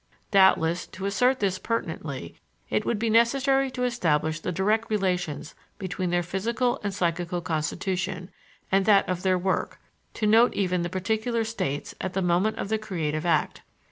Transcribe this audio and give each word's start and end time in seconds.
Doubtless, 0.31 0.87
to 0.87 1.05
assert 1.05 1.39
this 1.39 1.59
pertinently, 1.59 2.33
it 2.71 2.85
would 2.87 2.97
be 2.97 3.07
necessary 3.07 3.69
to 3.69 3.83
establish 3.83 4.39
the 4.39 4.51
direct 4.51 4.89
relations 4.89 5.53
between 5.77 6.09
their 6.09 6.23
physical 6.23 6.79
and 6.83 6.91
psychical 6.91 7.39
constitution 7.39 8.31
and 8.71 8.85
that 8.87 9.07
of 9.07 9.21
their 9.21 9.37
work; 9.37 9.79
to 10.15 10.25
note 10.25 10.55
even 10.55 10.81
the 10.81 10.89
particular 10.89 11.43
states 11.43 11.93
at 12.01 12.13
the 12.13 12.21
moment 12.23 12.57
of 12.57 12.69
the 12.69 12.79
creative 12.79 13.27
act. 13.27 13.61